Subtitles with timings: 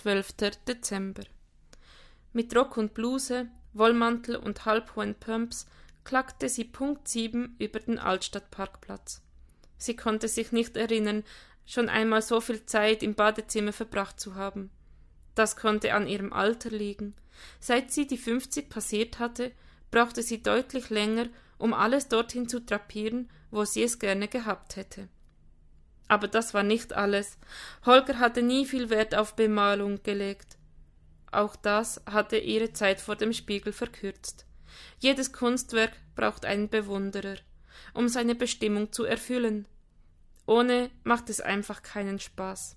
[0.00, 0.32] 12.
[0.66, 1.24] Dezember.
[2.32, 5.66] Mit Rock und Bluse, Wollmantel und halbhohen Pumps
[6.04, 9.20] klackte sie Punkt sieben über den Altstadtparkplatz.
[9.76, 11.22] Sie konnte sich nicht erinnern,
[11.66, 14.70] schon einmal so viel Zeit im Badezimmer verbracht zu haben.
[15.34, 17.14] Das konnte an ihrem Alter liegen.
[17.60, 19.52] Seit sie die fünfzig passiert hatte,
[19.90, 21.26] brauchte sie deutlich länger,
[21.58, 25.08] um alles dorthin zu drapieren, wo sie es gerne gehabt hätte.
[26.10, 27.38] Aber das war nicht alles.
[27.86, 30.58] Holger hatte nie viel Wert auf Bemalung gelegt.
[31.30, 34.44] Auch das hatte ihre Zeit vor dem Spiegel verkürzt.
[34.98, 37.36] Jedes Kunstwerk braucht einen Bewunderer,
[37.94, 39.68] um seine Bestimmung zu erfüllen.
[40.46, 42.76] Ohne macht es einfach keinen Spaß.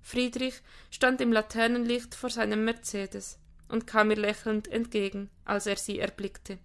[0.00, 3.38] Friedrich stand im Laternenlicht vor seinem Mercedes
[3.68, 6.58] und kam ihr lächelnd entgegen, als er sie erblickte.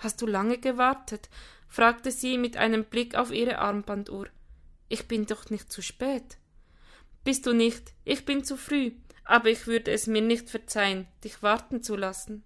[0.00, 1.30] Hast du lange gewartet?
[1.66, 4.28] fragte sie mit einem Blick auf ihre Armbanduhr.
[4.90, 6.36] Ich bin doch nicht zu spät.
[7.22, 8.90] Bist du nicht, ich bin zu früh,
[9.24, 12.42] aber ich würde es mir nicht verzeihen, dich warten zu lassen.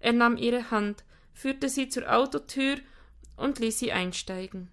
[0.00, 2.76] Er nahm ihre Hand, führte sie zur Autotür
[3.36, 4.68] und ließ sie einsteigen.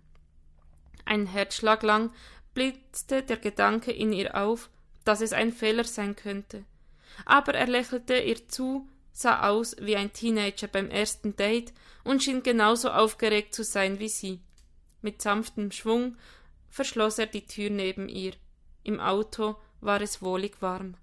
[1.06, 2.12] Ein Herzschlag lang
[2.54, 4.70] blitzte der Gedanke in ihr auf,
[5.06, 6.66] dass es ein Fehler sein könnte.
[7.24, 11.72] Aber er lächelte ihr zu, sah aus wie ein Teenager beim ersten Date
[12.04, 14.42] und schien genauso aufgeregt zu sein wie sie.
[15.02, 16.18] Mit sanftem Schwung
[16.70, 18.34] verschloss er die Tür neben ihr.
[18.84, 20.96] Im Auto war es wohlig warm.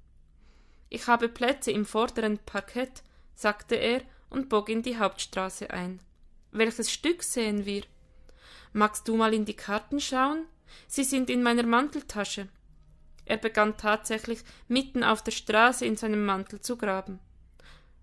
[0.89, 3.03] Ich habe Plätze im vorderen Parkett,
[3.35, 6.01] sagte er und bog in die Hauptstraße ein.
[6.51, 7.83] Welches Stück sehen wir?
[8.73, 10.47] Magst du mal in die Karten schauen?
[10.87, 12.49] Sie sind in meiner Manteltasche.
[13.25, 17.21] Er begann tatsächlich mitten auf der Straße in seinem Mantel zu graben.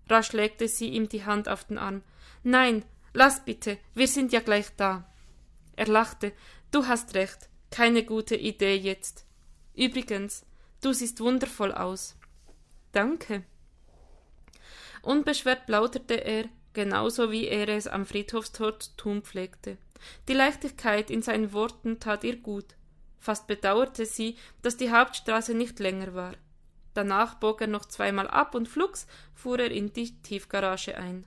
[0.08, 2.02] Rasch legte sie ihm die Hand auf den Arm.
[2.42, 5.08] Nein, lass bitte, wir sind ja gleich da.
[5.76, 6.32] Er lachte.
[6.70, 7.48] Du hast recht.
[7.72, 9.24] Keine gute Idee jetzt.
[9.74, 10.44] Übrigens,
[10.82, 12.16] du siehst wundervoll aus.
[12.92, 13.44] Danke.
[15.00, 19.78] Unbeschwert plauderte er, genauso wie er es am Friedhofstor zu tun pflegte.
[20.28, 22.74] Die Leichtigkeit in seinen Worten tat ihr gut.
[23.18, 26.34] Fast bedauerte sie, dass die Hauptstraße nicht länger war.
[26.92, 31.24] Danach bog er noch zweimal ab und flugs fuhr er in die Tiefgarage ein.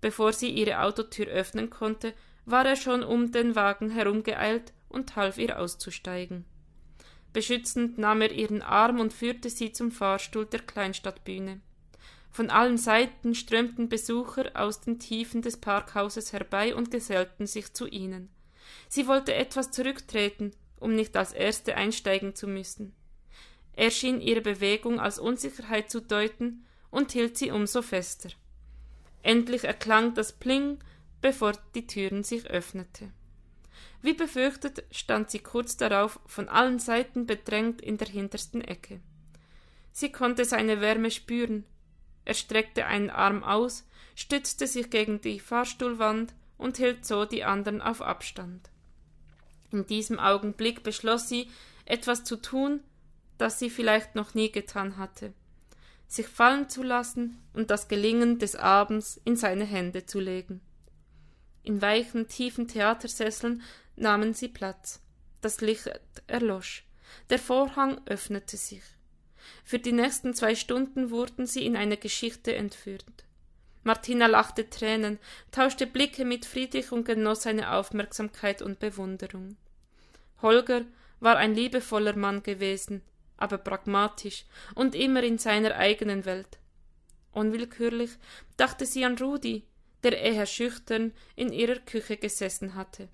[0.00, 2.14] Bevor sie ihre Autotür öffnen konnte,
[2.46, 6.44] war er schon um den Wagen herumgeeilt und half ihr auszusteigen.
[7.32, 11.60] Beschützend nahm er ihren Arm und führte sie zum Fahrstuhl der Kleinstadtbühne.
[12.30, 17.86] Von allen Seiten strömten Besucher aus den Tiefen des Parkhauses herbei und gesellten sich zu
[17.86, 18.30] ihnen.
[18.88, 22.94] Sie wollte etwas zurücktreten, um nicht als Erste einsteigen zu müssen.
[23.74, 28.30] Er schien ihre Bewegung als Unsicherheit zu deuten und hielt sie umso fester.
[29.22, 30.78] Endlich erklang das Pling,
[31.20, 33.12] bevor die Türen sich öffnete.
[34.02, 39.00] Wie befürchtet stand sie kurz darauf von allen Seiten bedrängt in der hintersten Ecke.
[39.92, 41.64] Sie konnte seine Wärme spüren.
[42.24, 47.80] Er streckte einen Arm aus, stützte sich gegen die Fahrstuhlwand und hielt so die anderen
[47.80, 48.70] auf Abstand.
[49.70, 51.50] In diesem Augenblick beschloss sie,
[51.84, 52.80] etwas zu tun,
[53.38, 55.32] das sie vielleicht noch nie getan hatte,
[56.08, 60.60] sich fallen zu lassen und das Gelingen des Abends in seine Hände zu legen.
[61.66, 63.60] In weichen, tiefen Theatersesseln
[63.96, 65.00] nahmen sie Platz.
[65.40, 65.90] Das Licht
[66.28, 66.84] erlosch.
[67.28, 68.84] Der Vorhang öffnete sich.
[69.64, 73.24] Für die nächsten zwei Stunden wurden sie in eine Geschichte entführt.
[73.82, 75.18] Martina lachte Tränen,
[75.50, 79.56] tauschte Blicke mit Friedrich und genoss seine Aufmerksamkeit und Bewunderung.
[80.42, 80.84] Holger
[81.18, 83.02] war ein liebevoller Mann gewesen,
[83.38, 84.44] aber pragmatisch
[84.76, 86.58] und immer in seiner eigenen Welt.
[87.32, 88.10] Unwillkürlich
[88.56, 89.64] dachte sie an Rudi,
[90.02, 93.08] der eher schüchtern in ihrer Küche gesessen hatte.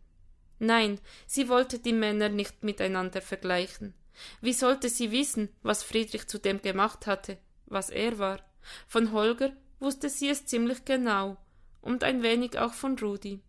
[0.59, 3.95] Nein, sie wollte die Männer nicht miteinander vergleichen.
[4.41, 8.41] Wie sollte sie wissen, was Friedrich zu dem gemacht hatte, was er war?
[8.87, 11.37] Von Holger wusste sie es ziemlich genau
[11.81, 13.41] und ein wenig auch von Rudi.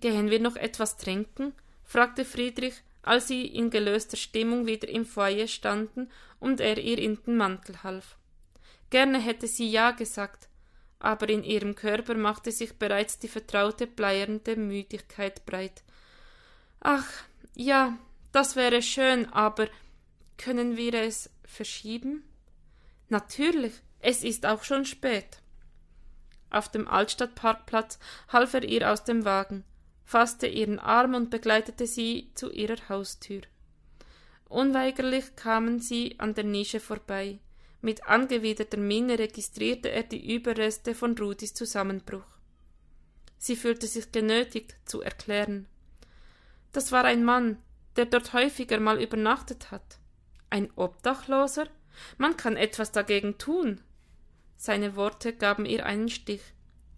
[0.00, 1.52] Gehen wir noch etwas trinken?
[1.84, 7.22] fragte Friedrich, als sie in gelöster Stimmung wieder im Foyer standen und er ihr in
[7.22, 8.16] den Mantel half.
[8.90, 10.48] Gerne hätte sie ja gesagt,
[10.98, 15.82] aber in ihrem Körper machte sich bereits die vertraute bleiernde Müdigkeit breit.
[16.80, 17.06] Ach,
[17.54, 17.98] ja,
[18.32, 19.68] das wäre schön, aber
[20.36, 22.24] können wir es verschieben?
[23.08, 25.40] Natürlich, es ist auch schon spät.
[26.50, 27.98] Auf dem Altstadtparkplatz
[28.28, 29.64] half er ihr aus dem Wagen,
[30.04, 33.42] fasste ihren Arm und begleitete sie zu ihrer Haustür.
[34.48, 37.40] Unweigerlich kamen sie an der Nische vorbei.
[37.86, 42.26] Mit angewiderter Miene registrierte er die Überreste von Rudis Zusammenbruch.
[43.38, 45.68] Sie fühlte sich genötigt zu erklären.
[46.72, 47.62] Das war ein Mann,
[47.94, 50.00] der dort häufiger mal übernachtet hat.
[50.50, 51.68] Ein Obdachloser?
[52.18, 53.80] Man kann etwas dagegen tun.
[54.56, 56.42] Seine Worte gaben ihr einen Stich.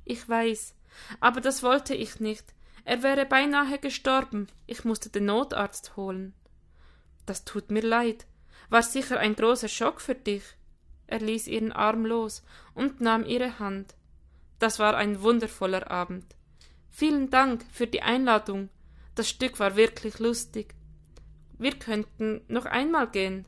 [0.06, 0.74] Ich weiß,
[1.20, 2.46] aber das wollte ich nicht.
[2.86, 4.46] Er wäre beinahe gestorben.
[4.66, 6.32] Ich musste den Notarzt holen.
[7.26, 8.24] Das tut mir leid.
[8.70, 10.54] War sicher ein großer Schock für dich.
[11.08, 12.44] Er ließ ihren Arm los
[12.74, 13.96] und nahm ihre Hand.
[14.58, 16.36] Das war ein wundervoller Abend.
[16.90, 18.68] Vielen Dank für die Einladung.
[19.14, 20.74] Das Stück war wirklich lustig.
[21.58, 23.46] Wir könnten noch einmal gehen.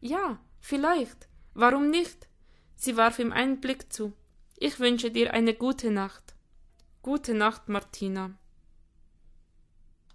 [0.00, 1.28] Ja, vielleicht.
[1.54, 2.28] Warum nicht?
[2.76, 4.12] Sie warf ihm einen Blick zu.
[4.56, 6.34] Ich wünsche dir eine gute Nacht.
[7.02, 8.38] Gute Nacht, Martina.